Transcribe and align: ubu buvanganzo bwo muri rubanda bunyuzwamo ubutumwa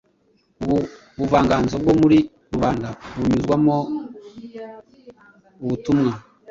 ubu 0.63 0.77
buvanganzo 1.17 1.75
bwo 1.81 1.93
muri 2.01 2.17
rubanda 2.53 2.87
bunyuzwamo 3.15 3.75
ubutumwa 5.63 6.13